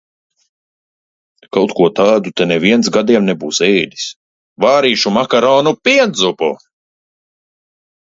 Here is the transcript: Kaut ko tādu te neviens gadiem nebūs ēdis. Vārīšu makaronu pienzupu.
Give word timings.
Kaut 1.57 1.75
ko 1.79 1.89
tādu 1.99 2.33
te 2.41 2.47
neviens 2.53 2.91
gadiem 2.97 3.29
nebūs 3.29 3.61
ēdis. 3.69 4.09
Vārīšu 4.67 5.17
makaronu 5.21 5.79
pienzupu. 5.87 6.53